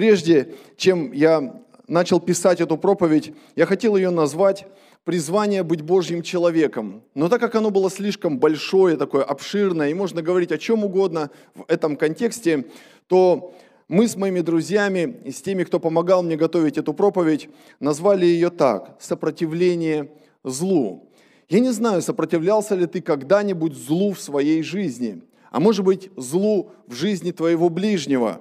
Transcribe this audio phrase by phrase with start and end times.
[0.00, 4.66] прежде чем я начал писать эту проповедь, я хотел ее назвать
[5.04, 7.02] «Призвание быть Божьим человеком».
[7.14, 11.30] Но так как оно было слишком большое, такое обширное, и можно говорить о чем угодно
[11.54, 12.64] в этом контексте,
[13.08, 13.52] то
[13.88, 18.48] мы с моими друзьями и с теми, кто помогал мне готовить эту проповедь, назвали ее
[18.48, 20.10] так– «Сопротивление
[20.42, 21.10] злу».
[21.50, 25.20] Я не знаю, сопротивлялся ли ты когда-нибудь злу в своей жизни,
[25.50, 28.40] а может быть злу в жизни твоего ближнего.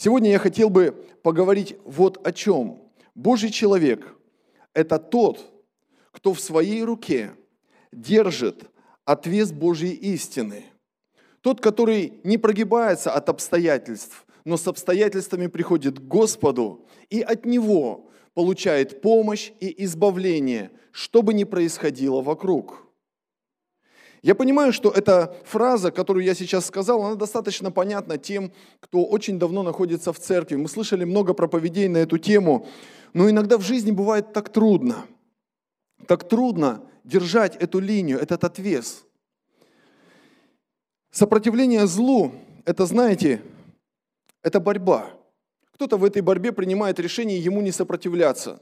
[0.00, 0.92] Сегодня я хотел бы
[1.24, 2.80] поговорить вот о чем.
[3.16, 4.14] Божий человек–
[4.72, 5.40] это тот,
[6.12, 7.32] кто в своей руке
[7.90, 8.70] держит
[9.04, 10.66] отвес Божьей истины.
[11.40, 18.08] Тот, который не прогибается от обстоятельств, но с обстоятельствами приходит к Господу и от Него
[18.34, 22.87] получает помощь и избавление, что бы ни происходило вокруг.
[24.22, 29.38] Я понимаю, что эта фраза, которую я сейчас сказал, она достаточно понятна тем, кто очень
[29.38, 30.56] давно находится в церкви.
[30.56, 32.66] Мы слышали много проповедей на эту тему,
[33.12, 35.06] но иногда в жизни бывает так трудно.
[36.06, 39.04] Так трудно держать эту линию, этот отвес.
[41.10, 42.32] Сопротивление злу–
[42.64, 43.40] это, знаете,
[44.42, 45.10] это борьба.
[45.74, 48.60] Кто-то в этой борьбе принимает решение ему не сопротивляться.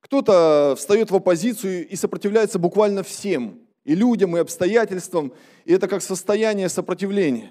[0.00, 3.60] Кто-то встает в оппозицию и сопротивляется буквально всем,
[3.90, 5.32] и людям, и обстоятельствам,
[5.64, 7.50] и это как состояние сопротивления.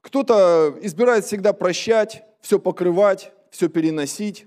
[0.00, 4.46] Кто-то избирает всегда прощать, все покрывать, все переносить,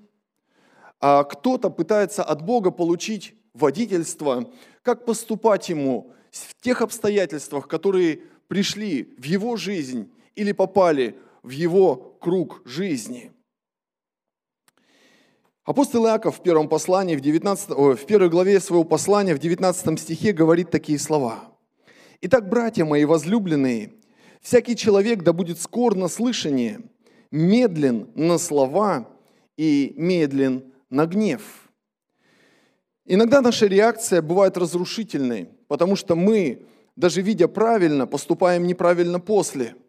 [1.02, 4.50] а кто-то пытается от Бога получить водительство,
[4.82, 12.16] как поступать ему в тех обстоятельствах, которые пришли в его жизнь или попали в его
[12.22, 13.34] круг жизни.
[15.72, 20.34] Апостол Иаков в первом послании, в, 19, в первой главе своего послания, в 19 стихе
[20.34, 21.46] говорит такие слова.
[22.20, 23.94] «Итак, братья мои возлюбленные,
[24.42, 26.82] всякий человек да будет скор на слышание,
[27.32, 29.08] медлен на слова
[29.56, 31.70] и медлен на гнев».
[33.06, 36.66] Иногда наша реакция бывает разрушительной, потому что мы,
[36.98, 39.76] даже видя правильно, поступаем неправильно после–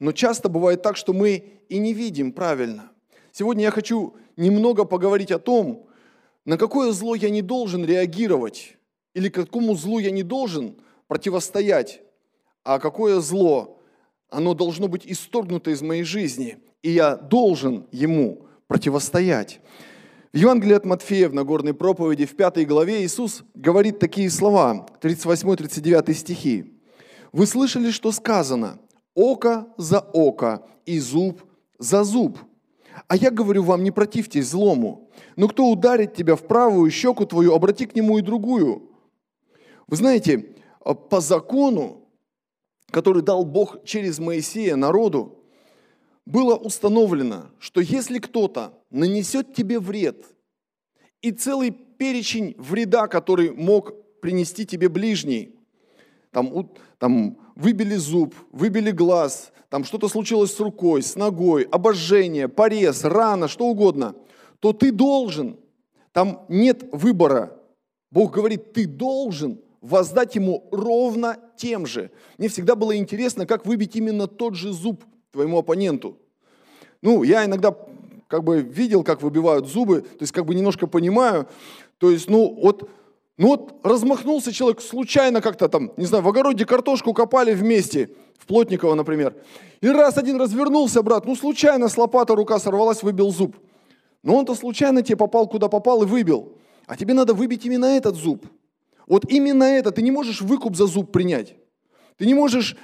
[0.00, 2.90] но часто бывает так, что мы и не видим правильно.
[3.36, 5.88] Сегодня я хочу немного поговорить о том,
[6.44, 8.76] на какое зло я не должен реагировать,
[9.12, 10.76] или какому злу я не должен
[11.08, 12.00] противостоять,
[12.62, 13.82] а какое зло,
[14.30, 19.60] оно должно быть исторгнуто из моей жизни, и я должен ему противостоять.
[20.32, 26.14] В Евангелии от Матфея в Нагорной проповеди в пятой главе Иисус говорит такие слова, 38-39
[26.14, 26.80] стихи.
[27.32, 28.78] «Вы слышали, что сказано,
[29.12, 31.42] око за око и зуб
[31.80, 32.38] за зуб.
[33.08, 35.10] А я говорю вам, не противьтесь злому.
[35.36, 38.90] Но кто ударит тебя в правую щеку твою, обрати к нему и другую.
[39.86, 42.08] Вы знаете, а, по закону,
[42.90, 45.44] который дал Бог через Моисея народу,
[46.26, 50.24] было установлено, что если кто-то нанесет тебе вред,
[51.20, 55.54] и целый перечень вреда, который мог принести тебе ближний,
[56.30, 63.04] там, там выбили зуб, выбили глаз, там что-то случилось с рукой, с ногой, обожжение, порез,
[63.04, 64.14] рана, что угодно,
[64.60, 65.56] то ты должен,
[66.12, 67.58] там нет выбора.
[68.10, 72.10] Бог говорит, ты должен воздать ему ровно тем же.
[72.38, 76.18] Мне всегда было интересно, как выбить именно тот же зуб твоему оппоненту.
[77.02, 77.76] Ну, я иногда
[78.28, 81.48] как бы видел, как выбивают зубы, то есть как бы немножко понимаю.
[81.98, 82.88] То есть, ну, вот
[83.36, 88.46] ну вот размахнулся человек случайно как-то там, не знаю, в огороде картошку копали вместе, в
[88.46, 89.34] Плотниково, например.
[89.80, 93.56] И раз один развернулся, брат, ну случайно с лопата рука сорвалась, выбил зуб.
[94.22, 96.56] Но он-то случайно тебе попал, куда попал и выбил.
[96.86, 98.46] А тебе надо выбить именно этот зуб.
[99.06, 99.90] Вот именно это.
[99.90, 101.56] Ты не можешь выкуп за зуб принять.
[102.16, 102.76] Ты не можешь...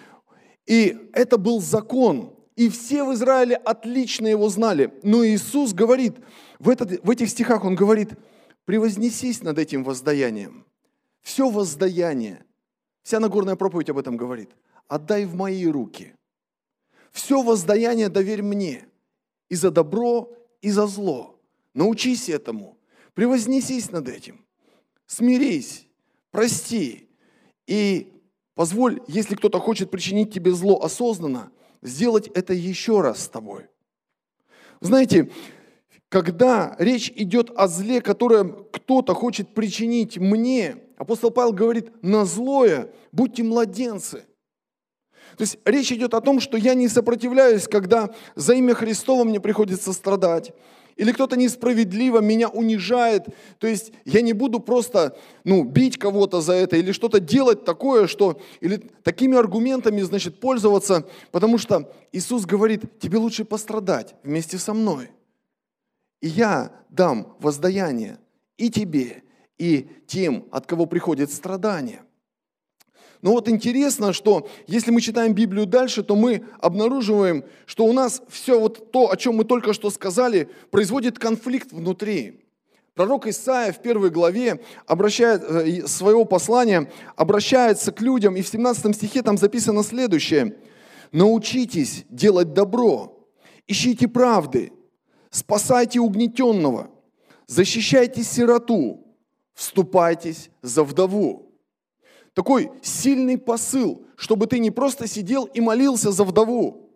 [0.66, 2.34] И это был закон.
[2.56, 4.92] И все в Израиле отлично его знали.
[5.02, 6.16] Но Иисус говорит,
[6.58, 8.10] в, этот, в этих стихах Он говорит–
[8.64, 10.66] Превознесись над этим воздаянием.
[11.20, 12.44] Все воздаяние,
[13.02, 14.50] вся Нагорная проповедь об этом говорит.
[14.88, 16.14] Отдай в мои руки.
[17.12, 18.86] Все воздаяние доверь мне.
[19.48, 21.38] И за добро, и за зло.
[21.74, 22.78] Научись этому.
[23.14, 24.44] Превознесись над этим.
[25.06, 25.86] Смирись,
[26.30, 27.08] прости.
[27.66, 28.12] И
[28.54, 31.50] позволь, если кто-то хочет причинить тебе зло осознанно,
[31.82, 33.66] сделать это еще раз с тобой.
[34.80, 35.30] Знаете,
[36.10, 42.90] когда речь идет о зле, которое кто-то хочет причинить мне, апостол Павел говорит, на злое
[43.12, 44.24] будьте младенцы.
[45.36, 49.40] То есть речь идет о том, что я не сопротивляюсь, когда за имя Христово мне
[49.40, 50.52] приходится страдать,
[50.96, 53.28] или кто-то несправедливо меня унижает.
[53.60, 58.08] То есть я не буду просто ну, бить кого-то за это или что-то делать такое,
[58.08, 58.40] что...
[58.60, 65.10] Или такими аргументами, значит, пользоваться, потому что Иисус говорит, тебе лучше пострадать вместе со мной.
[66.20, 68.18] И я дам воздаяние
[68.56, 69.22] и тебе,
[69.58, 72.02] и тем, от кого приходит страдание.
[73.22, 78.22] Но вот интересно, что если мы читаем Библию дальше, то мы обнаруживаем, что у нас
[78.28, 82.46] все вот то, о чем мы только что сказали, производит конфликт внутри.
[82.94, 88.94] Пророк Исаия в первой главе обращает, э, своего послания обращается к людям, и в 17
[88.94, 90.56] стихе там записано следующее.
[91.12, 93.26] «Научитесь делать добро,
[93.66, 94.72] ищите правды,
[95.30, 96.90] спасайте угнетенного,
[97.46, 99.06] защищайте сироту,
[99.54, 101.50] вступайтесь за вдову»
[102.34, 106.90] такой сильный посыл, чтобы ты не просто сидел и молился за вдову,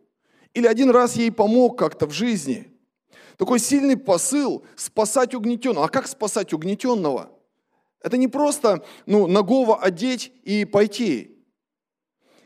[0.52, 2.70] или один раз ей помог как-то в жизни.
[3.36, 5.86] Такой сильный посыл спасать угнетенного.
[5.86, 7.30] А как спасать угнетенного?
[8.00, 11.44] Это не просто ну, нагого одеть и пойти.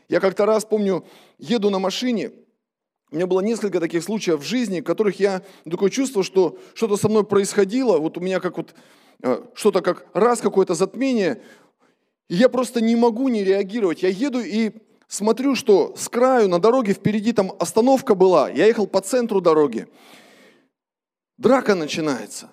[0.07, 1.05] Я как-то раз, помню,
[1.37, 2.31] еду на машине,
[3.11, 6.95] у меня было несколько таких случаев в жизни, в которых я такое чувство, что что-то
[6.95, 8.75] со мной происходило, вот у меня как вот
[9.23, 11.41] э, что-то как раз какое-то затмение,
[12.27, 14.03] и я просто не могу не реагировать.
[14.03, 14.71] Я еду и
[15.07, 18.49] смотрю, что с краю на дороге впереди там остановка была.
[18.49, 19.87] Я ехал по центру дороги.
[21.39, 22.51] Драка начинается.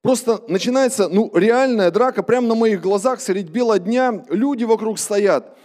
[0.00, 4.24] Просто начинается, ну, реальная драка прямо на моих глазах средь бела дня.
[4.30, 5.56] Люди вокруг стоят.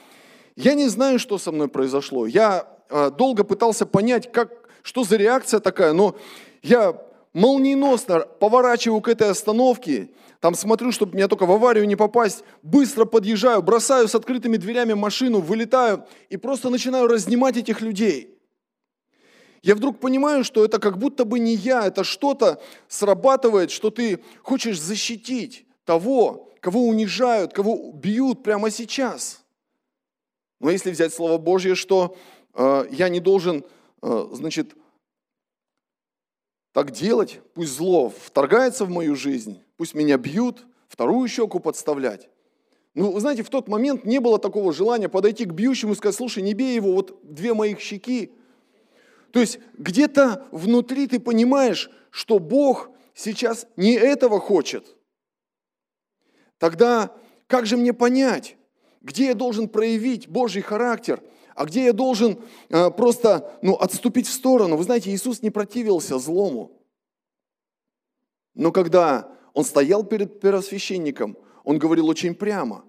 [0.57, 2.27] Я не знаю, что со мной произошло.
[2.27, 4.51] Я долго пытался понять, как,
[4.81, 6.15] что за реакция такая, но
[6.61, 6.99] я
[7.33, 13.05] молниеносно поворачиваю к этой остановке, там смотрю, чтобы мне только в аварию не попасть, быстро
[13.05, 18.37] подъезжаю, бросаю с открытыми дверями машину, вылетаю и просто начинаю разнимать этих людей.
[19.63, 24.23] Я вдруг понимаю, что это как будто бы не я, это что-то срабатывает, что ты
[24.43, 29.43] хочешь защитить того, кого унижают, кого бьют прямо сейчас.
[30.59, 33.63] Но если взять Слово Божье, что э, я не должен,
[34.01, 34.75] э, значит,
[36.73, 42.29] так делать, пусть зло вторгается в мою жизнь, пусть меня бьют, вторую щеку подставлять.
[42.95, 46.15] Ну, вы знаете, в тот момент не было такого желания подойти к бьющему и сказать,
[46.15, 48.31] слушай, не бей его, вот две моих щеки.
[49.31, 54.95] То есть где-то внутри ты понимаешь, что Бог сейчас не этого хочет.
[56.57, 57.15] Тогда
[57.45, 58.57] как же мне понять,
[59.01, 61.21] где я должен проявить Божий характер–
[61.57, 62.39] а где я должен
[62.69, 64.77] э, просто ну, отступить в сторону.
[64.77, 66.79] Вы знаете, Иисус не противился злому.
[68.53, 72.85] Но когда он стоял перед первосвященником, он говорил очень прямо.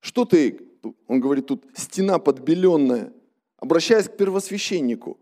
[0.00, 0.58] Что ты,
[1.06, 3.12] он говорит тут, стена подбеленная,
[3.58, 5.18] обращаясь к первосвященнику.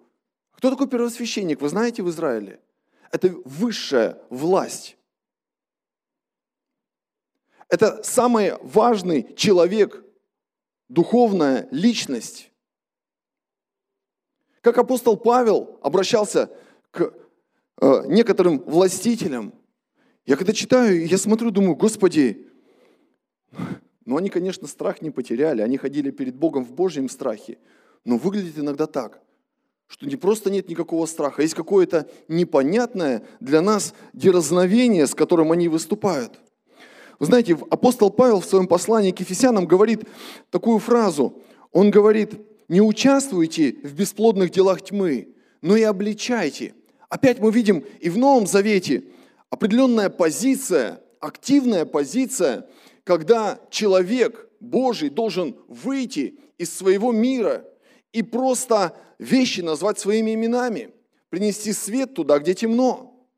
[0.52, 2.60] Кто такой первосвященник, вы знаете в Израиле?
[3.10, 4.96] Это высшая власть.
[7.68, 10.04] Это самый важный человек
[10.92, 12.50] духовная личность.
[14.60, 16.50] Как апостол Павел обращался
[16.90, 17.14] к
[17.80, 19.54] э, некоторым властителям.
[20.26, 22.46] Я когда читаю, я смотрю, думаю, Господи,
[24.04, 27.58] ну они, конечно, страх не потеряли, они ходили перед Богом в Божьем страхе,
[28.04, 29.22] но выглядит иногда так,
[29.86, 35.52] что не просто нет никакого страха, а есть какое-то непонятное для нас дерзновение, с которым
[35.52, 36.51] они выступают– вы
[37.26, 40.02] знаете, апостол Павел в своем послании к Ефесянам говорит
[40.50, 41.40] такую фразу.
[41.70, 42.32] Он говорит,
[42.68, 45.28] не участвуйте в бесплодных делах тьмы,
[45.60, 46.74] но и обличайте.
[47.08, 49.04] Опять мы видим и в Новом Завете
[49.50, 52.66] определенная позиция, активная позиция,
[53.04, 57.64] когда человек Божий должен выйти из своего мира
[58.12, 60.90] и просто вещи назвать своими именами,
[61.28, 63.28] принести свет туда, где темно.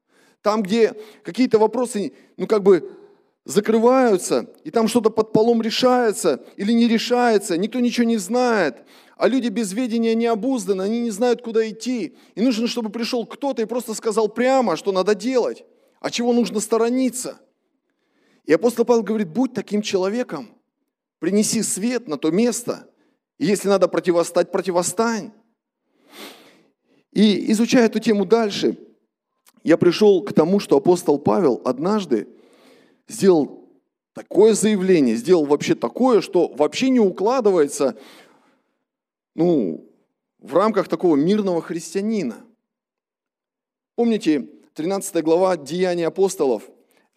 [0.41, 2.91] Там, где какие-то вопросы, ну как бы
[3.45, 8.85] закрываются, и там что-то под полом решается или не решается, никто ничего не знает,
[9.17, 12.17] а люди без ведения не обузданы, они не знают, куда идти.
[12.35, 15.65] И нужно, чтобы пришел кто-то и просто сказал прямо, что надо делать,
[16.01, 17.39] а чего нужно сторониться.
[18.45, 20.49] И апостол Павел говорит, будь таким человеком,
[21.19, 22.89] принеси свет на то место,
[23.39, 25.33] и если надо противостать, противостань.
[27.13, 28.77] И изучая эту тему дальше,
[29.63, 32.29] я пришел к тому, что апостол Павел однажды
[33.09, 33.69] сделал
[34.15, 37.97] такое заявление, сделал вообще такое, что вообще не укладывается
[39.35, 39.91] ну,
[40.39, 42.45] в рамках такого мирного христианина.
[43.97, 46.65] Помните, 13 глава Деяний апостолов,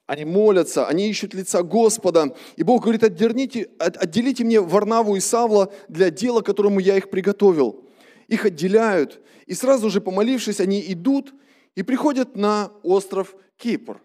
[0.07, 2.33] они молятся, они ищут лица Господа.
[2.55, 7.83] И Бог говорит, отделите, отделите мне Варнаву и Савла для дела, которому я их приготовил.
[8.27, 9.21] Их отделяют.
[9.47, 11.33] И сразу же, помолившись, они идут
[11.75, 14.01] и приходят на остров Кипр.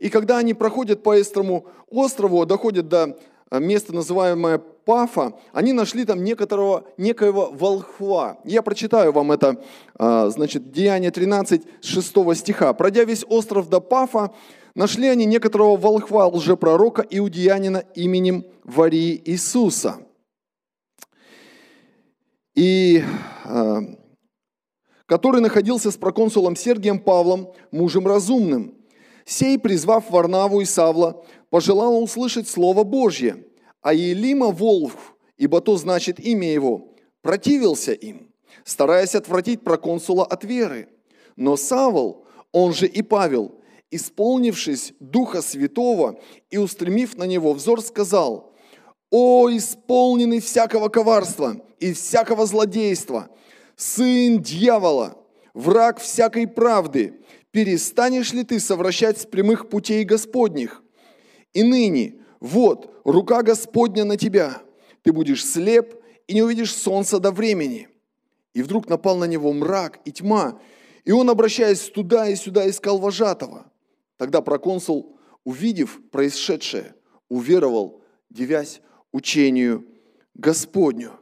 [0.00, 3.18] И когда они проходят по этому острову, доходят до
[3.50, 8.38] э, места, называемое Пафа, они нашли там некоторого, некоего волхва.
[8.44, 9.62] Я прочитаю вам это,
[9.98, 12.72] э, значит, Деяние 13, 6 стиха.
[12.72, 14.32] «Пройдя весь остров до Пафа,
[14.74, 19.98] нашли они некоторого волхва, лжепророка иудеянина именем Варии Иисуса».
[22.54, 23.04] И
[23.44, 23.78] э,
[25.04, 28.79] который находился с проконсулом Сергием Павлом, мужем разумным.
[29.24, 33.44] Сей, призвав Варнаву и Савла, пожелал услышать Слово Божье,
[33.82, 36.88] а Елима Волф, ибо то значит имя его,
[37.22, 38.32] противился им,
[38.64, 40.88] стараясь отвратить проконсула от веры.
[41.36, 43.60] Но Савл, он же и Павел,
[43.90, 48.52] исполнившись Духа Святого и устремив на него взор, сказал,
[49.10, 53.28] «О, исполненный всякого коварства и всякого злодейства,
[53.76, 55.16] сын дьявола,
[55.54, 60.82] враг всякой правды, перестанешь ли ты совращать с прямых путей Господних?
[61.52, 64.62] И ныне, вот, рука Господня на тебя,
[65.02, 65.94] ты будешь слеп
[66.26, 67.88] и не увидишь солнца до времени.
[68.54, 70.60] И вдруг напал на него мрак и тьма,
[71.04, 73.70] и он, обращаясь туда и сюда, искал вожатого.
[74.16, 76.94] Тогда проконсул, увидев происшедшее,
[77.28, 78.80] уверовал, девясь
[79.12, 79.86] учению
[80.34, 81.18] Господню.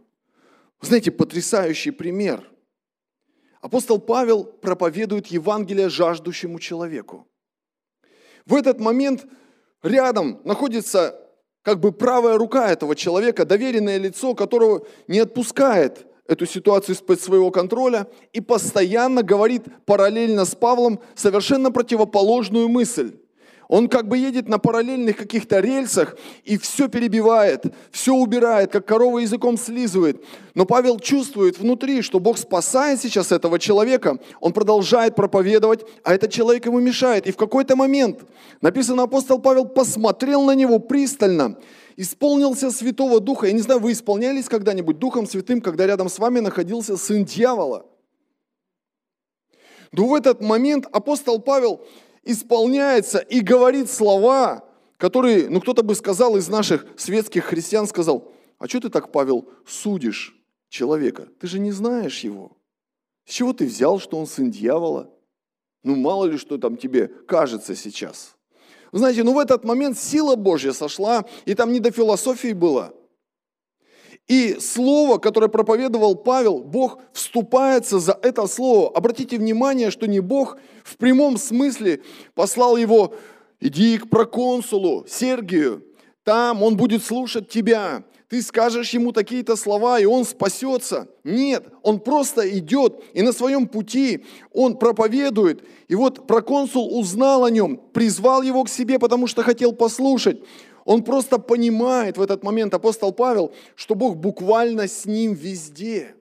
[0.81, 2.51] Знаете, потрясающий пример.
[3.61, 7.27] Апостол Павел проповедует Евангелие жаждущему человеку.
[8.47, 9.27] В этот момент
[9.83, 11.21] рядом находится
[11.63, 17.51] как бы правая рука этого человека, доверенное лицо, которого не отпускает эту ситуацию из-под своего
[17.51, 23.19] контроля и постоянно говорит параллельно с Павлом совершенно противоположную мысль.
[23.69, 29.19] Он как бы едет на параллельных каких-то рельсах и все перебивает, все убирает, как корова
[29.19, 30.25] языком слизывает.
[30.55, 34.19] Но Павел чувствует внутри, что Бог спасает сейчас этого человека.
[34.41, 37.27] Он продолжает проповедовать, а этот человек ему мешает.
[37.27, 38.23] И в какой-то момент,
[38.63, 41.59] написано, апостол Павел посмотрел на него пристально,
[41.99, 43.49] исполнился Святого Духа.
[43.49, 47.85] Я не знаю, вы исполнялись когда-нибудь Духом Святым, когда рядом с вами находился сын дьявола?
[49.93, 51.83] Но в этот момент апостол Павел
[52.25, 54.65] исполняется и говорит слова,
[54.97, 59.49] которые, ну кто-то бы сказал из наших светских христиан, сказал, а что ты так, Павел,
[59.67, 60.37] судишь
[60.69, 61.29] человека?
[61.41, 62.57] Ты же не знаешь его.
[63.25, 65.11] С чего ты взял, что он сын дьявола?
[65.85, 68.35] Ну мало ли, что там тебе кажется сейчас.
[68.91, 72.95] Знаете, ну в этот момент сила Божья сошла, и там не до философии было.
[74.29, 78.91] И слово, которое проповедовал Павел, Бог вступается за это слово.
[78.95, 82.03] Обратите внимание, что не Бог в прямом смысле
[82.35, 83.15] послал его,
[83.59, 85.83] иди к проконсулу Сергию,
[86.25, 91.09] там он будет слушать тебя, ты скажешь ему такие-то слова, и он спасется.
[91.25, 95.65] Нет, он просто идет, и на своем пути он проповедует.
[95.89, 100.43] И вот проконсул узнал о нем, призвал его к себе, потому что хотел послушать.
[100.85, 106.15] Он просто понимает в этот момент, апостол Павел, что Бог буквально с ним везде.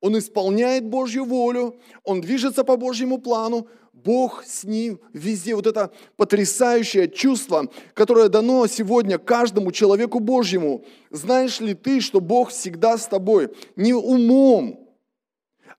[0.00, 5.54] Он исполняет Божью волю, он движется по Божьему плану, Бог с ним везде.
[5.54, 10.84] Вот это потрясающее чувство, которое дано сегодня каждому человеку Божьему.
[11.10, 13.50] Знаешь ли ты, что Бог всегда с тобой?
[13.76, 14.88] Не умом,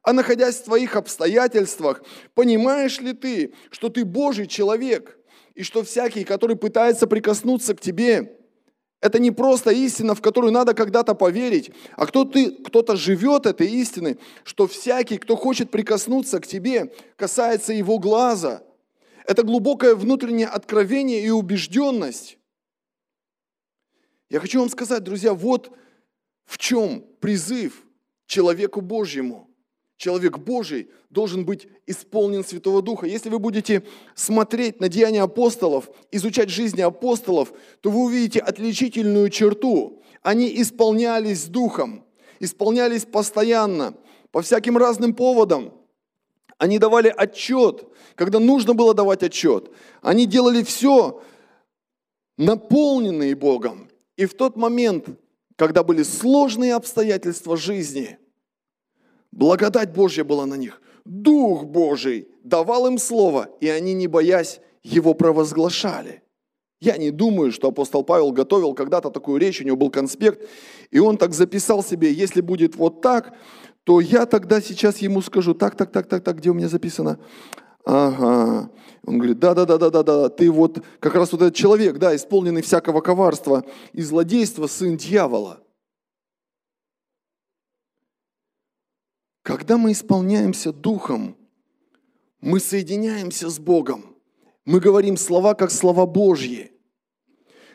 [0.01, 2.03] а находясь в твоих обстоятельствах,
[2.33, 5.17] понимаешь ли ты, что ты Божий человек–
[5.55, 8.39] и что всякий, который пытается прикоснуться к тебе,
[9.01, 13.67] это не просто истина, в которую надо когда-то поверить, а кто ты, кто-то живет этой
[13.67, 18.63] истиной, что всякий, кто хочет прикоснуться к тебе, касается его глаза.
[19.25, 22.37] Это глубокое внутреннее откровение и убежденность.
[24.29, 25.77] Я хочу вам сказать, друзья, вот
[26.45, 27.85] в чем призыв
[28.25, 29.49] человеку Божьему–
[30.03, 33.07] человек Божий должен быть исполнен Святого Духа.
[33.07, 33.83] Если вы будете
[34.15, 40.01] смотреть на деяния апостолов, изучать жизни апостолов, то вы увидите отличительную черту.
[40.21, 42.03] Они исполнялись Духом,
[42.41, 43.93] исполнялись постоянно,
[44.31, 45.73] по всяким разным поводам.
[46.57, 49.71] Они давали отчет, когда нужно было давать отчет.
[50.01, 51.21] Они делали все,
[52.37, 53.89] наполненные Богом.
[54.17, 55.07] И в тот момент,
[55.55, 58.17] когда были сложные обстоятельства жизни–
[59.33, 60.79] Благодать Божья была на них.
[61.05, 66.21] Дух Божий давал им слово, и они, не боясь, его провозглашали.
[66.79, 70.47] Я не думаю, что апостол Павел готовил когда-то такую речь, у него был конспект,
[70.91, 73.33] и он так записал себе, если будет вот так,
[73.85, 77.17] то я тогда сейчас ему скажу, так, так, так, так, так, где у меня записано?
[77.85, 78.69] Ага.
[79.03, 81.97] Он говорит, да, да, да, да, да, да, ты вот как раз вот этот человек,
[81.97, 85.62] да, исполненный всякого коварства и злодейства, сын дьявола.
[89.43, 91.35] Когда мы исполняемся Духом,
[92.39, 94.15] мы соединяемся с Богом.
[94.65, 96.71] Мы говорим слова, как слова Божьи.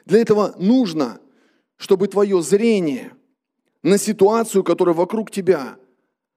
[0.06, 1.20] Для этого нужно,
[1.76, 3.12] чтобы твое зрение
[3.82, 5.76] на ситуацию, которая вокруг тебя,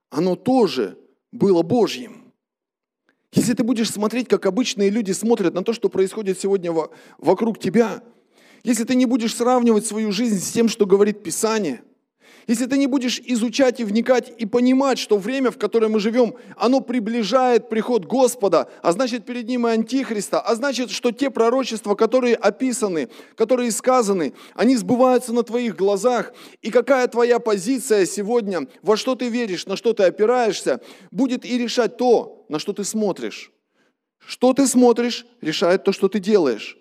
[0.09, 0.97] оно тоже
[1.31, 2.33] было Божьим.
[3.31, 6.73] Если ты будешь смотреть, как обычные люди смотрят на то, что происходит сегодня
[7.17, 8.03] вокруг тебя,
[8.63, 11.81] если ты не будешь сравнивать свою жизнь с тем, что говорит Писание–
[12.51, 16.35] если ты не будешь изучать и вникать и понимать, что время, в которое мы живем,
[16.57, 21.95] оно приближает приход Господа, а значит перед ним и Антихриста, а значит, что те пророчества,
[21.95, 28.97] которые описаны, которые сказаны, они сбываются на твоих глазах, и какая твоя позиция сегодня, во
[28.97, 33.53] что ты веришь, на что ты опираешься, будет и решать то, на что ты смотришь.
[34.19, 36.77] Что ты смотришь, решает то, что ты делаешь.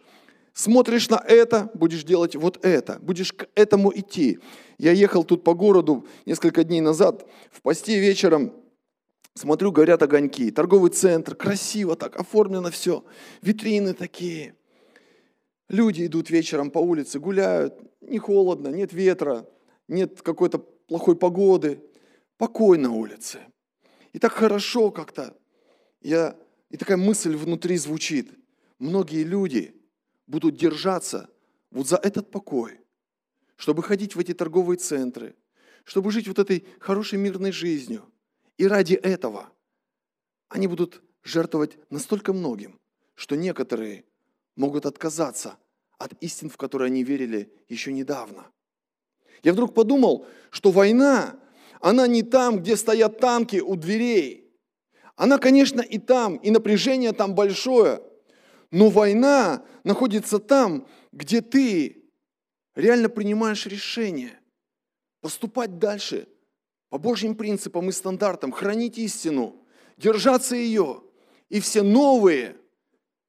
[0.52, 4.40] Смотришь на это, будешь делать вот это, будешь к этому идти.
[4.78, 8.52] Я ехал тут по городу несколько дней назад, в посте вечером,
[9.34, 13.04] смотрю, горят огоньки, торговый центр, красиво так, оформлено все,
[13.42, 14.54] витрины такие.
[15.68, 19.46] Люди идут вечером по улице, гуляют, не холодно, нет ветра,
[19.86, 21.80] нет какой-то плохой погоды,
[22.38, 23.38] покой на улице.
[24.12, 25.36] И так хорошо как-то.
[26.00, 26.36] Я,
[26.70, 28.32] и такая мысль внутри звучит.
[28.80, 29.76] Многие люди–
[30.30, 31.28] будут держаться
[31.72, 32.80] вот за этот покой,
[33.56, 35.34] чтобы ходить в эти торговые центры,
[35.84, 38.04] чтобы жить вот этой хорошей мирной жизнью.
[38.56, 39.50] И ради этого
[40.48, 42.78] они будут жертвовать настолько многим,
[43.14, 44.04] что некоторые
[44.54, 45.56] могут отказаться
[45.98, 48.46] от истин, в которые они верили еще недавно.
[49.42, 51.40] Я вдруг подумал, что война,
[51.80, 54.48] она не там, где стоят танки у дверей.
[55.16, 58.04] Она, конечно, и там, и напряжение там большое–
[58.70, 62.04] но война находится там, где ты
[62.74, 64.38] реально принимаешь решение
[65.20, 66.28] поступать дальше
[66.88, 69.64] по Божьим принципам и стандартам, хранить истину,
[69.96, 71.02] держаться ее.
[71.48, 72.56] И все новые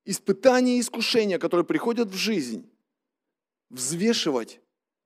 [0.05, 2.69] испытания и искушения, которые приходят в жизнь,
[3.69, 4.59] взвешивать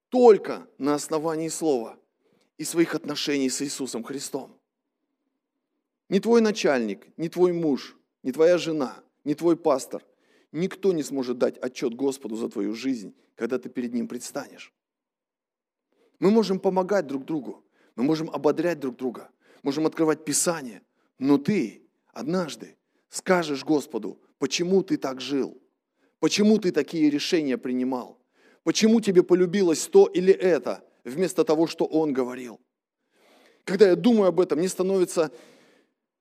[0.10, 1.98] только на основании Слова
[2.58, 4.58] и своих отношений с Иисусом Христом.
[6.10, 10.04] Не твой начальник, не твой муж, не твоя жена, не твой пастор–
[10.56, 14.74] Никто не сможет дать отчет Господу за твою жизнь, когда ты перед Ним предстанешь.
[16.20, 17.66] Мы можем помогать друг другу,
[17.98, 19.30] мы можем ободрять друг друга,
[19.64, 20.82] можем открывать Писание,
[21.20, 21.82] но ты
[22.14, 22.78] однажды
[23.10, 25.62] скажешь Господу, почему ты так жил,
[26.22, 28.18] почему ты такие решения принимал,
[28.64, 32.62] почему тебе полюбилось то или это, вместо того, что Он говорил.
[33.66, 35.34] Когда я думаю об этом, мне становится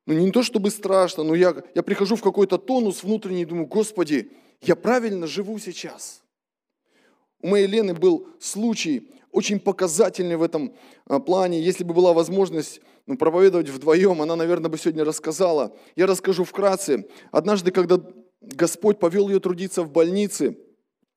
[0.07, 3.67] ну не то чтобы страшно, но я, я прихожу в какой-то тонус внутренний и думаю,
[3.67, 6.23] Господи, я правильно живу сейчас.
[7.41, 10.75] У моей Лены был случай очень показательный в этом
[11.07, 11.61] а, плане.
[11.61, 15.77] Если бы была возможность ну, проповедовать вдвоем, она, наверное, бы сегодня рассказала.
[15.97, 17.09] Я расскажу вкратце.
[17.33, 18.01] Однажды, когда
[18.41, 20.57] Господь повел ее трудиться в больнице,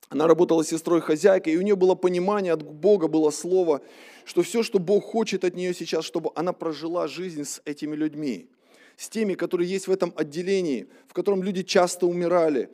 [0.10, 3.82] она работала сестрой-хозяйкой, и у нее было понимание от Бога, было слово,
[4.24, 8.50] что все, что Бог хочет от нее сейчас, чтобы она прожила жизнь с этими людьми
[8.98, 12.70] с теми, которые есть в этом отделении, в котором люди часто умирали.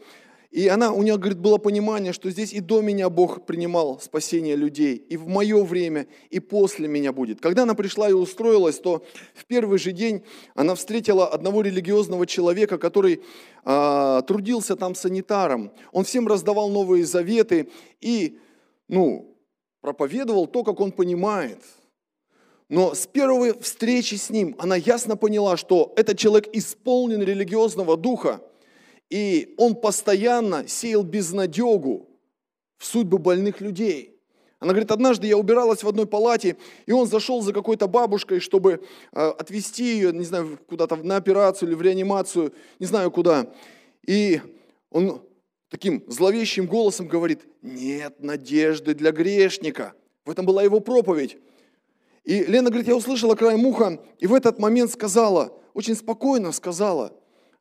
[0.51, 4.55] И она, у нее, говорит, было понимание, что здесь и до меня Бог принимал спасение
[4.55, 7.41] людей, и в мое время, и после меня будет.
[7.41, 12.77] Когда она пришла и устроилась, то в первый же день она встретила одного религиозного человека,
[12.77, 13.23] который
[13.65, 15.71] а, трудился там санитаром.
[15.91, 18.38] Он всем раздавал новые заветы и,
[18.88, 19.36] ну,
[19.81, 21.59] проповедовал то, как он понимает–
[22.69, 28.41] но с первой встречи с ним она ясно поняла, что этот человек исполнен религиозного духа,
[29.10, 32.10] и он постоянно сеял безнадегу
[32.78, 34.13] в судьбы больных людей.
[34.60, 38.82] Она говорит, однажды я убиралась в одной палате, и он зашел за какой-то бабушкой, чтобы
[39.12, 43.52] э, отвезти ее, не знаю, куда-то на операцию или в реанимацию, не знаю куда.
[44.08, 44.39] И
[44.89, 45.21] он
[45.67, 49.95] таким зловещим голосом говорит, нет надежды для грешника.
[50.23, 51.38] В этом была его проповедь.
[52.23, 57.13] И Лена говорит, я услышала край муха, и в этот момент сказала, очень спокойно сказала,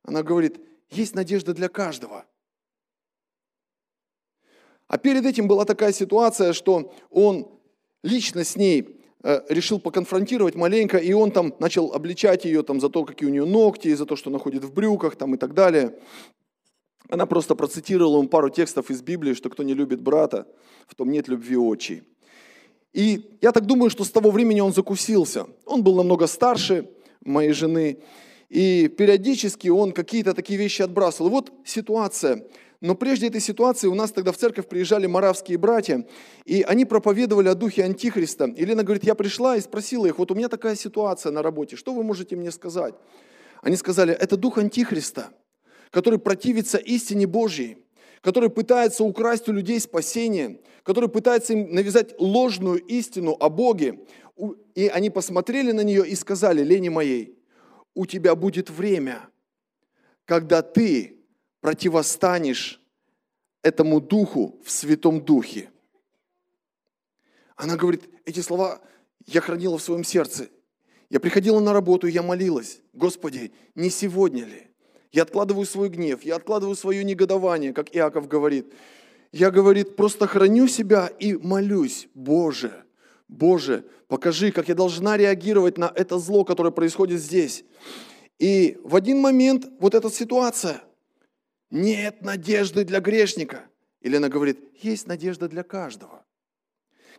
[0.03, 2.25] она говорит, есть надежда для каждого.
[4.87, 7.49] А перед этим была такая ситуация, что он
[8.03, 12.89] лично с ней э, решил поконфронтировать маленько, и он там начал обличать ее там, за
[12.89, 15.55] то, какие у нее ногти, за то, что она ходит в брюках там, и так
[15.55, 15.99] далее.
[17.09, 20.47] Она просто процитировала ему пару текстов из Библии, что кто не любит брата,
[20.87, 22.03] в том нет любви отчей.
[22.93, 25.47] И я так думаю, что с того времени он закусился.
[25.65, 26.91] Он был намного старше
[27.25, 27.99] моей жены,
[28.49, 31.31] и периодически он какие-то такие вещи отбрасывал.
[31.31, 32.45] Вот ситуация.
[32.83, 36.05] Но прежде этой ситуации у нас тогда в церковь приезжали маравские братья,
[36.45, 38.47] и они проповедовали о духе Антихриста.
[38.47, 41.77] И Лена говорит, я пришла и спросила их, вот у меня такая ситуация на работе,
[41.77, 42.95] что вы можете мне сказать?
[43.63, 45.29] Они сказали, это дух Антихриста,
[45.91, 47.79] который противится истине Божьей,
[48.23, 54.01] который пытается украсть у людей спасение, который пытается им навязать ложную истину о Боге.
[54.75, 57.39] И они посмотрели на нее и сказали, Лене моей,
[57.95, 59.29] у тебя будет время,
[60.25, 61.19] когда ты
[61.61, 62.81] противостанешь
[63.63, 65.71] этому духу в Святом Духе.
[67.57, 68.81] Она говорит, эти слова
[69.27, 70.49] я хранила в своем сердце.
[71.11, 74.72] Я приходила на работу, я молилась, Господи, не сегодня ли?
[75.13, 78.73] Я откладываю свой гнев, я откладываю свое негодование, как Иаков говорит.
[79.31, 82.85] Я, говорит, просто храню себя и молюсь, Боже,
[83.29, 87.65] Боже, покажи, как я должна реагировать на это зло, которое происходит здесь.
[88.39, 90.83] И в один момент вот эта ситуация.
[91.71, 93.65] Нет надежды для грешника.
[94.03, 96.22] Или она говорит, есть надежда для каждого.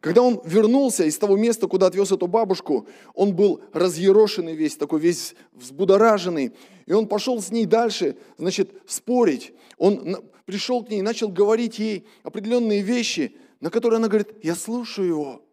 [0.04, 5.00] Когда он вернулся из того места, куда отвез эту бабушку, он был разъерошенный весь, такой
[5.00, 6.52] весь взбудораженный.
[6.86, 9.54] И он пошел с ней дальше, значит, спорить.
[9.78, 14.56] Он пришел к ней и начал говорить ей определенные вещи, на которые она говорит, я
[14.56, 15.46] слушаю его.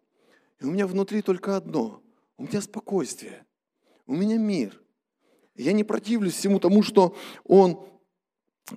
[0.59, 2.01] И у меня внутри только одно.
[2.37, 3.45] У меня спокойствие.
[4.05, 4.81] У меня мир.
[5.55, 7.85] Я не противлюсь всему тому, что он,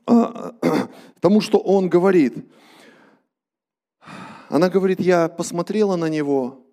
[0.07, 0.55] а,
[1.21, 2.37] тому, что он говорит.
[4.49, 6.67] Она говорит, я посмотрела на него,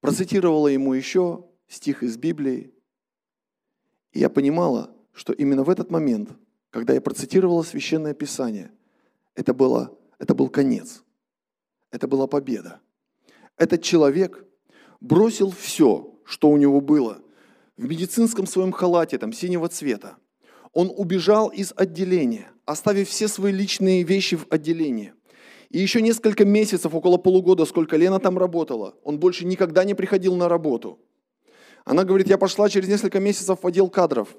[0.00, 2.72] процитировала ему еще стих из Библии,
[4.12, 6.30] и я понимала, что именно в этот момент,
[6.70, 8.70] когда я процитировала Священное Писание,
[9.34, 11.02] это, было, это был конец,
[11.90, 12.80] это была победа.
[13.56, 14.44] Этот человек
[15.00, 17.20] бросил все, что у него было,
[17.76, 20.16] в медицинском своем халате, там, синего цвета.
[20.72, 25.14] Он убежал из отделения, оставив все свои личные вещи в отделении–
[25.74, 30.36] и еще несколько месяцев, около полугода, сколько Лена там работала, он больше никогда не приходил
[30.36, 31.00] на работу.
[31.84, 34.36] Она говорит, я пошла через несколько месяцев в отдел кадров.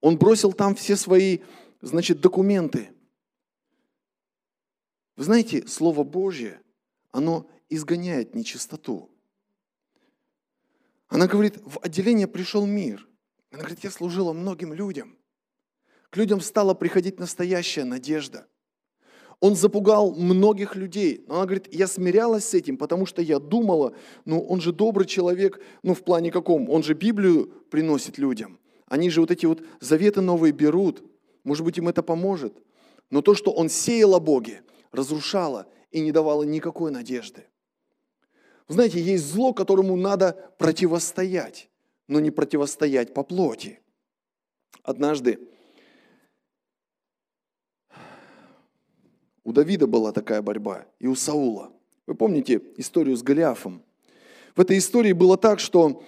[0.00, 1.40] Он бросил там все свои,
[1.82, 2.88] значит, документы.
[5.16, 6.58] Вы знаете, Слово Божье,
[7.10, 9.10] оно изгоняет нечистоту.
[11.08, 13.06] Она говорит, в отделение пришел мир.
[13.50, 15.18] Она говорит, я служила многим людям.
[16.08, 18.46] К людям стала приходить настоящая надежда–
[19.40, 21.24] он запугал многих людей.
[21.28, 25.06] Но она говорит, я смирялась с этим, потому что я думала, ну он же добрый
[25.06, 26.68] человек, ну в плане каком?
[26.68, 28.58] Он же Библию приносит людям.
[28.86, 31.02] Они же вот эти вот заветы новые берут.
[31.44, 32.54] Может быть, им это поможет.
[33.10, 37.44] Но то, что он сеял о Боге, разрушало и не давало никакой надежды.
[38.66, 41.70] Знаете, есть зло, которому надо противостоять,
[42.06, 43.80] но не противостоять по плоти.
[44.82, 45.38] Однажды
[49.48, 51.72] У Давида была такая борьба, и у Саула.
[52.06, 53.82] Вы помните историю с Голиафом?
[54.54, 56.02] В этой истории было так, что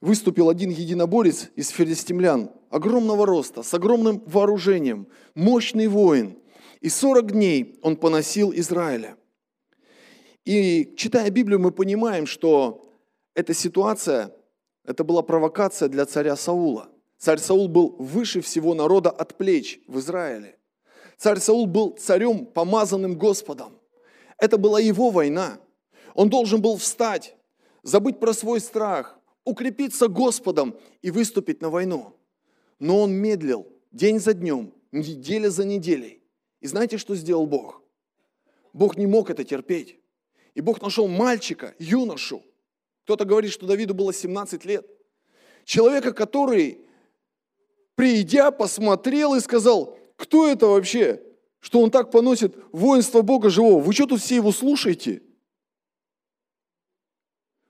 [0.00, 6.38] выступил один единоборец из филистимлян, огромного роста, с огромным вооружением, мощный воин.
[6.80, 9.16] И 40 дней он поносил Израиля.
[10.44, 12.88] И читая Библию, мы понимаем, что
[13.34, 14.32] эта ситуация,
[14.84, 16.88] это была провокация для царя Саула.
[17.18, 20.55] Царь Саул был выше всего народа от плеч в Израиле.
[21.16, 23.78] Царь Саул был царем, помазанным Господом.
[24.38, 25.58] Это была его война.
[26.14, 27.36] Он должен был встать,
[27.82, 32.14] забыть про свой страх, укрепиться Господом и выступить на войну.
[32.78, 36.22] Но он медлил день за днем, неделя за неделей.
[36.60, 37.82] И знаете, что сделал Бог?
[38.72, 39.98] Бог не мог это терпеть.
[40.54, 42.42] И Бог нашел мальчика, юношу.
[43.04, 44.86] Кто-то говорит, что Давиду было 17 лет.
[45.64, 46.80] Человека, который,
[47.94, 51.22] придя, посмотрел и сказал, кто это вообще,
[51.60, 53.80] что он так поносит воинство Бога живого?
[53.80, 55.22] Вы что тут все его слушаете?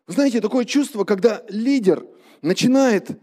[0.06, 2.06] знаете, такое чувство, когда лидер
[2.42, 3.20] начинает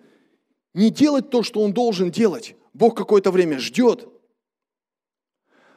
[0.74, 2.56] не делать то, что он должен делать.
[2.74, 4.08] Бог какое-то время ждет,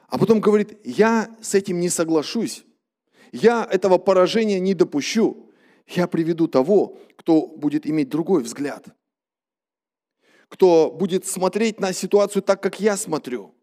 [0.07, 2.65] а потом говорит, я с этим не соглашусь,
[3.31, 5.51] я этого поражения не допущу,
[5.85, 8.87] я приведу того, кто будет иметь другой взгляд
[10.49, 13.53] кто будет смотреть на ситуацию так, как я смотрю.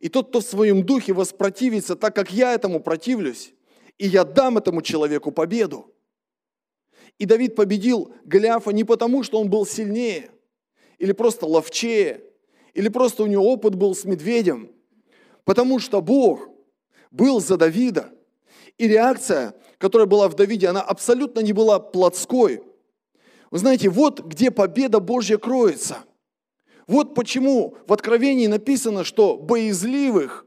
[0.00, 3.54] И тот, кто в своем духе воспротивится так, как я этому противлюсь,
[3.98, 5.94] и я дам этому человеку победу.
[7.18, 10.30] И Давид победил Голиафа не потому, что он был сильнее,
[10.98, 12.22] или просто ловчее,
[12.72, 14.72] или просто у него опыт был с медведем,
[15.44, 16.48] потому что Бог
[17.10, 18.10] был за Давида.
[18.78, 22.62] И реакция, которая была в Давиде, она абсолютно не была плотской.
[23.52, 25.98] Вы знаете, вот где победа Божья кроется–
[26.86, 30.46] вот почему в Откровении написано, что боязливых,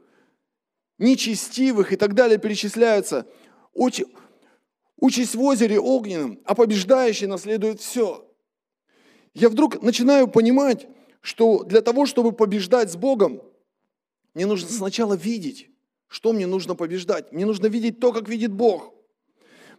[0.98, 3.26] нечестивых и так далее перечисляются.
[3.74, 8.28] Участь в озере огненном, а побеждающий наследует все.
[9.34, 10.88] Я вдруг начинаю понимать,
[11.20, 13.42] что для того, чтобы побеждать с Богом,
[14.34, 15.70] мне нужно сначала видеть,
[16.06, 17.32] что мне нужно побеждать.
[17.32, 18.94] Мне нужно видеть то, как видит Бог.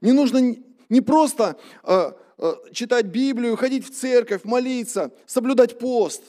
[0.02, 0.56] Мне нужно
[0.88, 6.24] не просто э, э, читать Библию, ходить в церковь, молиться, соблюдать пост.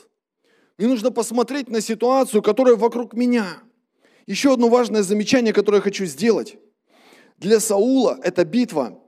[0.81, 3.61] Мне нужно посмотреть на ситуацию, которая вокруг меня.
[4.25, 6.57] Еще одно важное замечание, которое я хочу сделать.
[7.37, 8.99] Для Саула эта битва,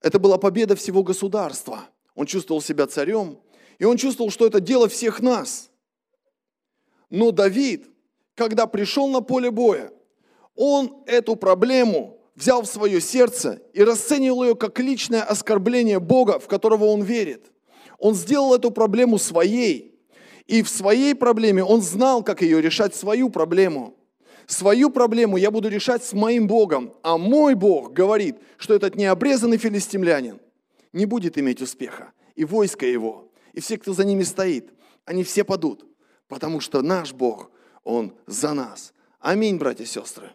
[0.00, 1.88] это была победа всего государства.
[2.14, 3.40] Он чувствовал себя царем,
[3.80, 5.72] и он чувствовал, что это дело всех нас.
[7.10, 7.90] Но Давид,
[8.36, 9.90] когда пришел на поле боя,
[10.54, 16.46] он эту проблему взял в свое сердце и расценивал ее как личное оскорбление Бога, в
[16.46, 17.50] которого он верит.
[17.98, 19.97] Он сделал эту проблему своей.
[20.48, 23.94] И в своей проблеме он знал, как ее решать, свою проблему.
[24.46, 26.94] Свою проблему я буду решать с моим Богом.
[27.02, 30.40] А мой Бог говорит, что этот необрезанный филистимлянин
[30.94, 32.12] не будет иметь успеха.
[32.34, 34.72] И войско его, и все, кто за ними стоит,
[35.04, 35.84] они все падут.
[36.28, 37.50] Потому что наш Бог,
[37.84, 38.94] Он за нас.
[39.20, 40.30] Аминь, братья и сестры.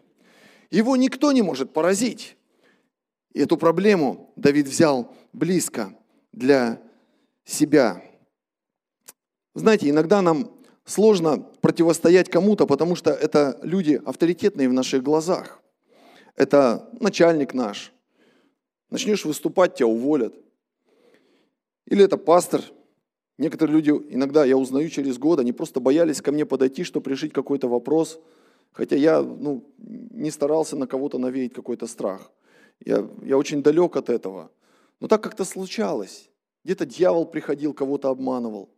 [0.70, 2.36] Его никто не может поразить.
[3.32, 5.96] И эту проблему Давид взял близко
[6.32, 6.80] для
[7.44, 8.02] себя.
[9.54, 10.50] Знаете, иногда нам
[10.84, 15.60] сложно противостоять кому-то, потому что это люди авторитетные в наших глазах.
[16.36, 17.92] Это начальник наш.
[18.90, 20.34] Начнешь выступать, тебя уволят.
[21.86, 22.62] Или это пастор.
[23.38, 27.32] Некоторые люди, иногда я узнаю через год, они просто боялись ко мне подойти, чтобы решить
[27.32, 28.18] какой-то вопрос–
[28.74, 32.32] Хотя я ну, не старался на кого-то навеять какой-то страх.
[32.84, 34.50] Я, я очень далек от этого.
[35.00, 36.28] Но так как-то случалось.
[36.64, 38.68] Где-то дьявол приходил, кого-то обманывал.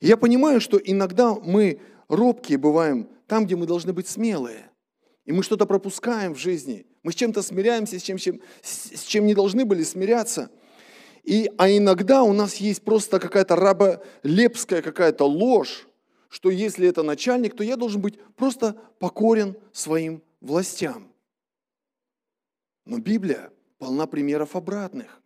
[0.00, 4.70] И я понимаю, что иногда мы робкие бываем там, где мы должны быть смелые.
[5.24, 6.86] И мы что-то пропускаем в жизни.
[7.02, 10.50] Мы с чем-то смиряемся, с чем, чем, с чем не должны были смиряться.
[11.22, 15.86] И, а иногда у нас есть просто какая-то раболепская какая-то ложь,
[16.30, 21.12] что если это начальник, то я должен быть просто покорен своим властям.
[22.86, 25.20] Но Библия полна примеров обратных.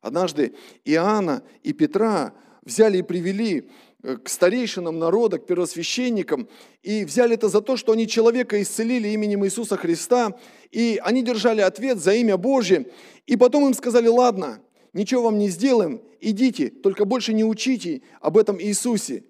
[0.00, 3.68] Однажды Иоанна и Петра взяли и привели
[4.02, 6.48] к старейшинам народа, к первосвященникам,
[6.82, 10.38] и взяли это за то, что они человека исцелили именем Иисуса Христа,
[10.70, 12.86] и они держали ответ за имя Божье,
[13.26, 14.60] и потом им сказали, ладно,
[14.92, 19.24] ничего вам не сделаем, идите, только больше не учите об этом Иисусе.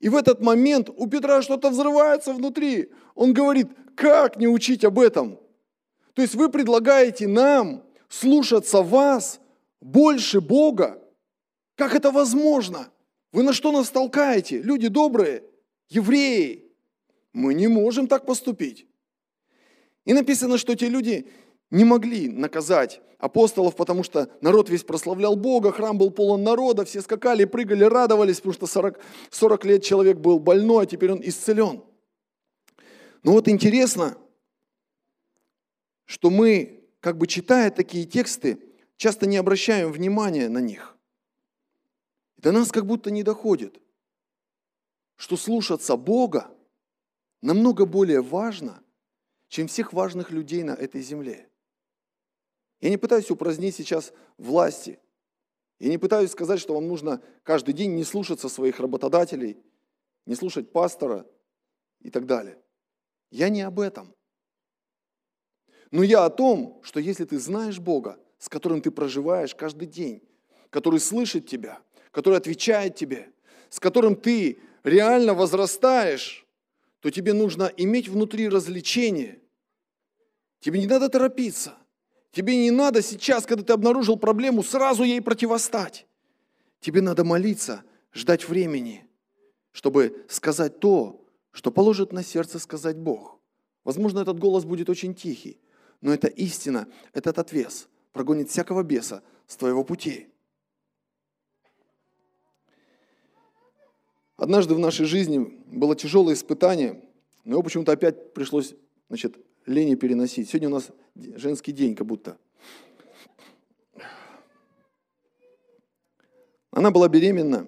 [0.00, 2.90] И в этот момент у Петра что-то взрывается внутри.
[3.14, 5.38] Он говорит, как не учить об этом?
[6.14, 9.40] То есть вы предлагаете нам слушаться вас
[9.80, 11.02] больше Бога?
[11.76, 12.90] Как это возможно?
[13.34, 14.62] Вы на что нас толкаете?
[14.62, 15.42] Люди добрые,
[15.88, 16.70] евреи.
[17.32, 18.86] Мы не можем так поступить.
[20.04, 21.26] И написано, что те люди
[21.68, 27.02] не могли наказать апостолов, потому что народ весь прославлял Бога, храм был полон народа, все
[27.02, 31.82] скакали, прыгали, радовались, потому что 40, 40 лет человек был больной, а теперь он исцелен.
[33.24, 34.16] Но вот интересно,
[36.04, 38.60] что мы, как бы читая такие тексты,
[38.96, 40.93] часто не обращаем внимания на них.
[42.44, 43.80] До нас как будто не доходит,
[45.16, 46.54] что слушаться Бога
[47.40, 48.82] намного более важно,
[49.48, 51.48] чем всех важных людей на этой земле.
[52.82, 55.00] Я не пытаюсь упразднить сейчас власти.
[55.78, 59.56] Я не пытаюсь сказать, что вам нужно каждый день не слушаться своих работодателей,
[60.26, 61.26] не слушать пастора
[62.00, 62.62] и так далее.
[63.30, 64.14] Я не об этом.
[65.90, 70.22] Но я о том, что если ты знаешь Бога, с которым ты проживаешь каждый день,
[70.68, 71.80] который слышит тебя,
[72.14, 73.32] который отвечает тебе,
[73.68, 76.46] с которым ты реально возрастаешь,
[77.00, 79.40] то тебе нужно иметь внутри развлечение.
[80.60, 81.74] Тебе не надо торопиться.
[82.30, 86.06] Тебе не надо сейчас, когда ты обнаружил проблему, сразу ей противостать.
[86.80, 89.06] Тебе надо молиться, ждать времени,
[89.72, 93.40] чтобы сказать то, что положит на сердце сказать Бог.
[93.82, 95.60] Возможно, этот голос будет очень тихий,
[96.00, 100.28] но это истина, этот отвес прогонит всякого беса с твоего пути.
[104.44, 107.00] Однажды в нашей жизни было тяжелое испытание,
[107.46, 108.74] но его почему-то опять пришлось
[109.08, 110.50] значит, лени переносить.
[110.50, 112.36] Сегодня у нас женский день как будто.
[116.70, 117.66] Она была беременна,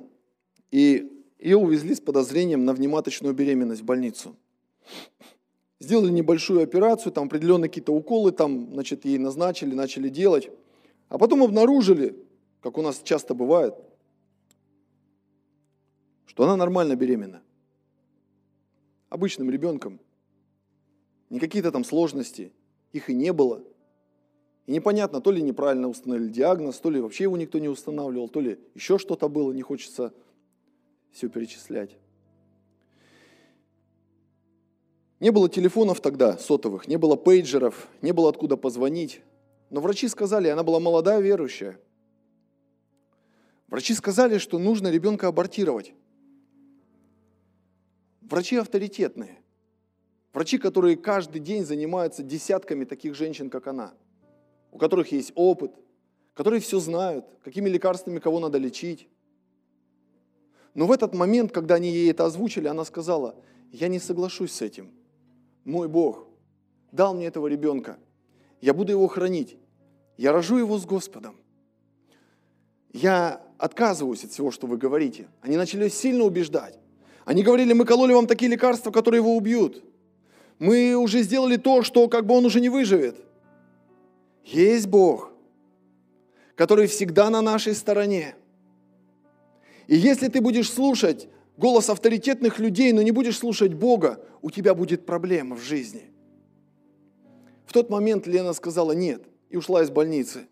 [0.70, 4.36] и ее увезли с подозрением на внематочную беременность в больницу.
[5.80, 10.50] Сделали небольшую операцию, там определенные какие-то уколы там, значит, ей назначили, начали делать.
[11.08, 12.22] А потом обнаружили,
[12.60, 13.76] как у нас часто бывает,
[16.26, 17.42] что она нормально беременна.
[19.08, 20.00] Обычным ребенком
[21.30, 22.52] не какие-то там сложности,
[22.92, 23.62] их и не было.
[24.66, 28.40] И непонятно, то ли неправильно установили диагноз, то ли вообще его никто не устанавливал, то
[28.40, 30.12] ли еще что-то было, не хочется
[31.12, 31.96] все перечислять.
[35.20, 39.22] Не было телефонов тогда сотовых, не было пейджеров, не было откуда позвонить.
[39.70, 41.80] Но врачи сказали, она была молодая верующая.
[43.68, 45.94] Врачи сказали, что нужно ребенка абортировать.
[48.28, 49.38] Врачи авторитетные.
[50.32, 53.94] Врачи, которые каждый день занимаются десятками таких женщин, как она,
[54.72, 55.72] у которых есть опыт,
[56.34, 59.08] которые все знают, какими лекарствами кого надо лечить.
[60.74, 63.36] Но в этот момент, когда они ей это озвучили, она сказала,
[63.70, 64.90] я не соглашусь с этим.
[65.64, 66.26] Мой Бог
[66.92, 67.96] дал мне этого ребенка.
[68.60, 69.56] Я буду его хранить.
[70.16, 71.36] Я рожу его с Господом.
[72.92, 75.28] Я отказываюсь от всего, что вы говорите.
[75.40, 76.78] Они начали сильно убеждать.
[77.26, 79.82] Они говорили, мы кололи вам такие лекарства, которые его убьют.
[80.60, 83.16] Мы уже сделали то, что как бы он уже не выживет.
[84.44, 85.32] Есть Бог,
[86.54, 88.36] который всегда на нашей стороне.
[89.88, 94.72] И если ты будешь слушать голос авторитетных людей, но не будешь слушать Бога, у тебя
[94.72, 96.12] будет проблема в жизни.
[97.66, 100.46] В тот момент Лена сказала нет и ушла из больницы.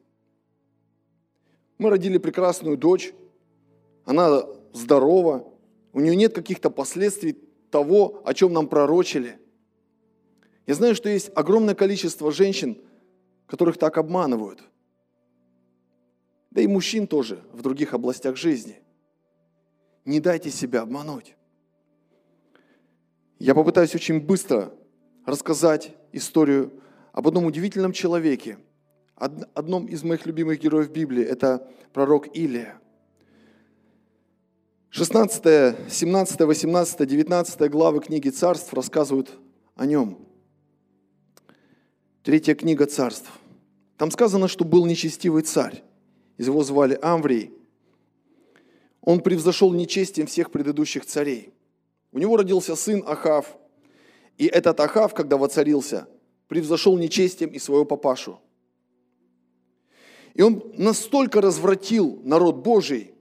[1.78, 3.14] Мы родили прекрасную дочь,
[4.04, 5.53] она здорова,
[5.94, 7.38] у нее нет каких-то последствий
[7.70, 9.38] того, о чем нам пророчили.
[10.66, 12.78] Я знаю, что есть огромное количество женщин,
[13.46, 14.62] которых так обманывают.
[16.50, 18.83] Да и мужчин тоже в других областях жизни.
[20.04, 21.37] Не дайте себя обмануть.
[23.38, 24.74] Я попытаюсь очень быстро
[25.26, 26.72] рассказать историю
[27.12, 28.59] об одном удивительном человеке,
[29.16, 32.80] одном из моих любимых героев Библии, это пророк Илия.
[34.96, 39.37] 16, 17, 18, 19 главы книги царств рассказывают
[39.74, 40.16] о нем.
[42.22, 43.28] Третья книга царств.
[43.96, 45.83] Там сказано, что был нечестивый царь.
[46.38, 47.50] Его звали Амврий.
[49.00, 51.52] Он превзошел нечестием всех предыдущих царей.
[52.12, 53.57] У него родился сын Ахав.
[54.38, 56.07] И этот Ахав, когда воцарился,
[56.46, 58.38] превзошел нечестием и своего папашу.
[60.35, 63.13] И он настолько развратил народ Божий,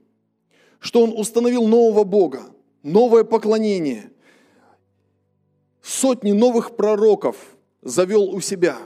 [0.84, 2.42] что он установил нового Бога,
[2.82, 4.10] новое поклонение,
[5.80, 7.36] сотни новых пророков
[7.80, 8.76] завел у себя,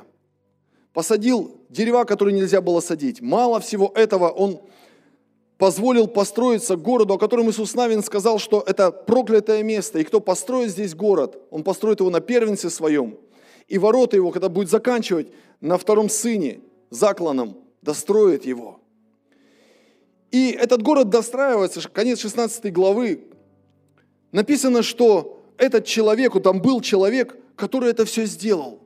[0.93, 3.21] посадил дерева, которые нельзя было садить.
[3.21, 4.61] Мало всего этого он
[5.59, 10.71] позволил построиться городу, о котором Иисус Навин сказал, что это проклятое место, и кто построит
[10.71, 13.19] здесь город, он построит его на первенце своем,
[13.67, 18.79] и ворота его, когда будет заканчивать, на втором сыне, закланом, достроит его.
[20.31, 23.29] И этот город достраивается, конец 16 главы.
[24.33, 28.83] Написано, что этот человек, там был человек, который это все сделал.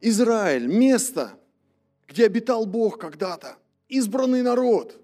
[0.00, 1.32] Израиль, место,
[2.08, 3.56] где обитал Бог когда-то,
[3.88, 5.00] избранный народ.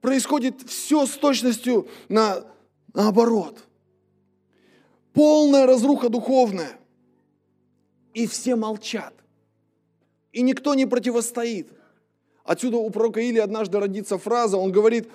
[0.00, 2.44] Происходит все с точностью на,
[2.94, 3.58] наоборот.
[5.12, 6.78] Полная разруха духовная.
[8.14, 9.14] И все молчат.
[10.32, 11.72] И никто не противостоит.
[12.44, 15.08] Отсюда у пророка Или однажды родится фраза, он говорит,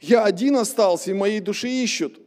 [0.00, 2.20] я один остался, и моей души ищут.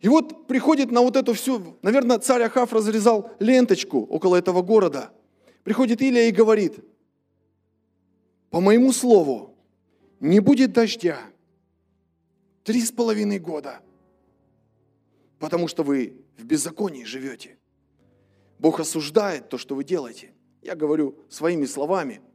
[0.00, 5.10] И вот приходит на вот эту всю, наверное, царь Ахав разрезал ленточку около этого города.
[5.62, 6.78] Приходит Илия и говорит,
[8.50, 9.56] по моему слову,
[10.20, 11.18] не будет дождя
[12.62, 13.80] три с половиной года,
[15.38, 17.58] потому что вы в беззаконии живете.
[18.58, 20.32] Бог осуждает то, что вы делаете.
[20.62, 22.20] Я говорю своими словами–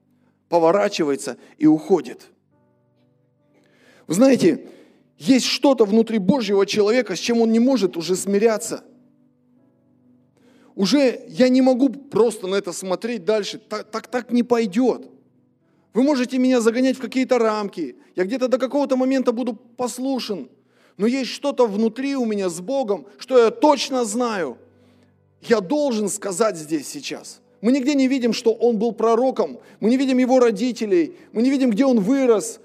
[0.50, 2.28] поворачивается и уходит.
[4.08, 4.68] Вы знаете,
[5.18, 8.84] есть что-то внутри Божьего человека, с чем он не может уже смиряться.
[10.76, 13.60] Уже я не могу просто на это смотреть дальше.
[13.60, 15.08] Так, так, так не пойдет.
[15.94, 17.98] Вы можете меня загонять в какие-то рамки.
[18.16, 20.50] Я где-то до какого-то момента буду послушен.
[20.98, 24.58] Но есть что-то внутри у меня с Богом, что я точно знаю.
[25.42, 29.60] Я должен сказать здесь сейчас– мы нигде не видим, что он был пророком.
[29.80, 31.18] Мы не видим его родителей.
[31.34, 32.60] Мы не видим, где он вырос.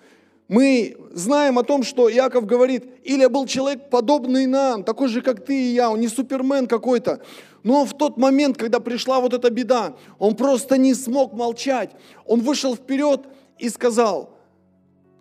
[0.47, 5.45] Мы знаем о том, что Иаков говорит, Илия был человек, подобный нам, такой же, как
[5.45, 7.23] ты и я, он не супермен какой-то.
[7.63, 11.91] Но в тот момент, когда пришла вот эта беда, он просто не смог молчать.
[12.27, 13.23] Он вышел вперед
[13.59, 14.37] и сказал,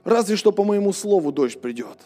[0.04, 1.98] разве что по моему слову дождь придет.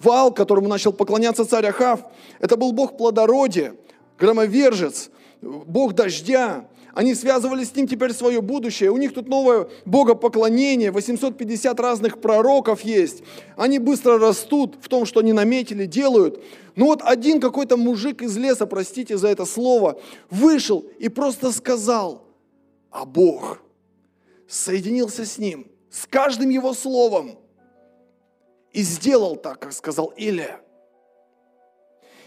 [0.00, 2.00] Вал, которому начал поклоняться царь Ахав,
[2.40, 3.74] это был бог плодородия,
[4.18, 6.66] громовержец, бог дождя,
[6.98, 8.90] они связывали с ним теперь свое будущее.
[8.90, 13.22] У них тут новое богопоклонение, 850 разных пророков есть.
[13.56, 16.42] Они быстро растут в том, что они наметили, делают.
[16.74, 22.24] Но вот один какой-то мужик из леса, простите за это слово, вышел и просто сказал,
[22.90, 23.62] а Бог
[24.48, 27.38] соединился с ним, с каждым его словом,
[28.72, 30.60] и сделал так, как сказал Илия.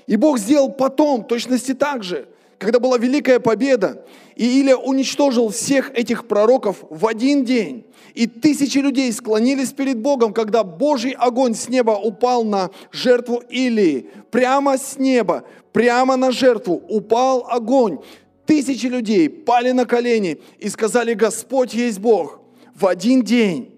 [0.08, 2.30] И Бог сделал потом, точности так же,
[2.62, 4.06] когда была великая победа,
[4.36, 7.88] и Илия уничтожил всех этих пророков в один день.
[8.14, 14.12] И тысячи людей склонились перед Богом, когда Божий огонь с неба упал на жертву Илии.
[14.30, 15.44] Прямо с неба,
[15.74, 17.98] прямо на жертву упал огонь.
[18.46, 22.42] Тысячи людей пали на колени и сказали, Господь есть Бог.
[22.76, 23.76] В один день.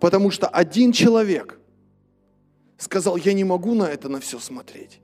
[0.00, 1.60] Потому что один человек
[2.76, 4.98] сказал, я не могу на это на все смотреть.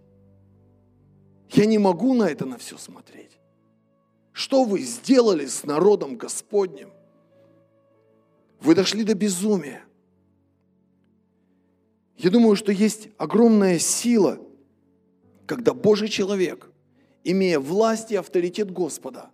[1.53, 3.39] Я не могу на это на все смотреть.
[4.33, 6.91] Что вы сделали с народом Господним?
[8.61, 9.85] Вы дошли до безумия.
[12.17, 14.39] Я думаю, что есть огромная сила,
[15.47, 16.71] когда Божий человек,
[17.25, 19.31] имея власть и авторитет Господа,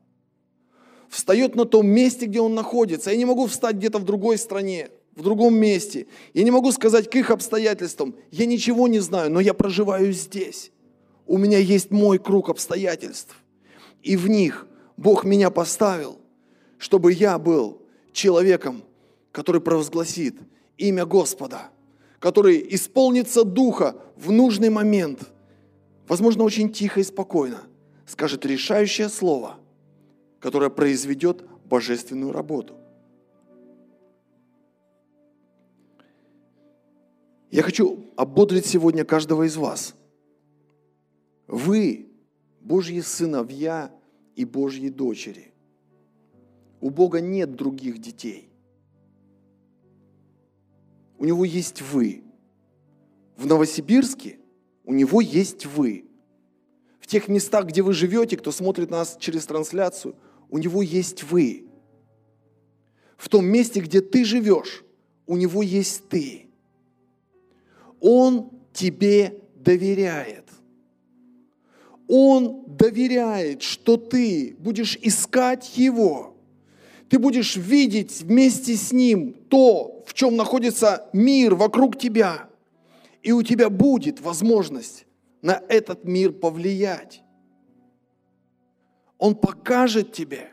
[1.09, 3.11] встает на том месте, где он находится.
[3.11, 6.07] Я не могу встать где-то в другой стране, в другом месте.
[6.35, 8.16] Я не могу сказать к их обстоятельствам.
[8.31, 10.73] Я ничего не знаю, но я проживаю здесь.
[11.29, 13.37] У меня есть мой круг обстоятельств.
[14.03, 14.66] И в них
[14.97, 16.18] Бог меня поставил,
[16.79, 18.83] чтобы я был человеком,
[19.31, 20.37] который провозгласит
[20.79, 21.68] имя Господа,
[22.18, 25.29] который исполнится Духа в нужный момент,
[26.09, 27.61] возможно, очень тихо и спокойно,
[28.07, 29.57] скажет решающее слово,
[30.41, 32.74] которое произведет божественную работу.
[37.51, 39.95] Я хочу ободрить сегодня каждого из вас.
[41.49, 42.11] Вы
[42.61, 43.91] Божьи сыновья
[44.37, 45.53] и Божьи дочери.
[46.81, 48.51] У Бога нет других детей.
[51.17, 52.23] У него есть вы.
[53.37, 54.39] В Новосибирске
[54.85, 56.05] у него есть вы.
[57.01, 60.17] В тех местах, где вы живете, кто смотрит нас через трансляцию,
[60.51, 61.67] у него есть вы.
[63.17, 64.85] В том месте, где ты живешь,
[65.27, 66.51] у него есть ты.
[68.01, 70.45] Он тебе доверяет.
[72.09, 76.35] Он доверяет, что ты будешь искать Его.
[77.11, 82.49] Ты будешь видеть вместе с Ним то, в чем находится мир вокруг тебя.
[83.23, 85.07] И у тебя будет возможность
[85.43, 87.23] на этот мир повлиять.
[89.19, 90.49] Он покажет тебе.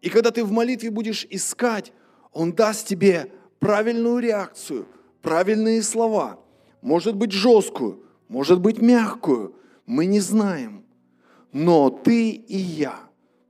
[0.00, 1.92] И когда ты в молитве будешь искать,
[2.32, 4.86] Он даст тебе правильную реакцию,
[5.20, 6.38] правильные слова.
[6.80, 9.54] Может быть жесткую, может быть мягкую.
[9.86, 10.83] Мы не знаем.
[11.54, 12.98] Но ты и я,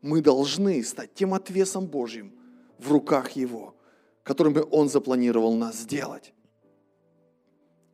[0.03, 2.35] мы должны стать тем отвесом Божьим
[2.79, 3.75] в руках Его,
[4.23, 6.35] которым Он запланировал нас сделать.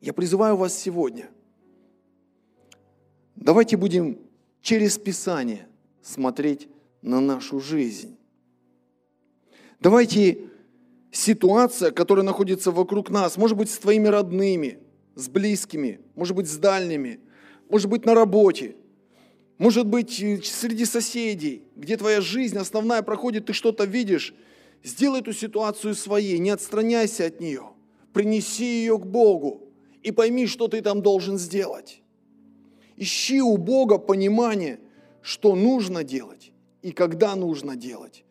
[0.01, 1.29] Я призываю вас сегодня,
[3.37, 4.19] давайте будем
[4.61, 5.69] через Писание
[6.01, 6.67] смотреть
[7.01, 8.17] на нашу жизнь.
[9.79, 10.49] Давайте
[11.09, 14.79] ситуация, которая находится вокруг нас, может быть, с твоими родными,
[15.15, 17.21] с близкими, может быть, с дальними,
[17.69, 18.75] может быть, на работе,
[19.61, 24.33] может быть, среди соседей, где твоя жизнь основная проходит, ты что-то видишь,
[24.83, 27.69] сделай эту ситуацию своей, не отстраняйся от нее,
[28.11, 29.69] принеси ее к Богу
[30.01, 32.01] и пойми, что ты там должен сделать.
[32.97, 34.79] Ищи у Бога понимание,
[35.21, 38.25] что нужно делать и когда нужно делать,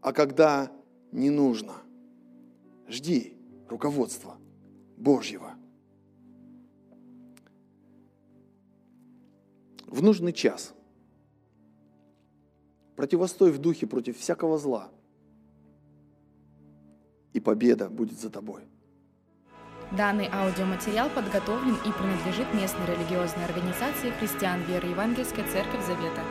[0.00, 0.72] а когда
[1.12, 1.74] не нужно.
[2.88, 3.36] Жди
[3.68, 4.36] руководства
[4.96, 5.51] Божьего.
[9.92, 10.72] В нужный час
[12.96, 14.88] противостой в духе против всякого зла,
[17.34, 18.62] и победа будет за тобой.
[19.90, 26.22] Данный аудиоматериал подготовлен и принадлежит местной религиозной организации христиан веры Евангельской Церковь Завета.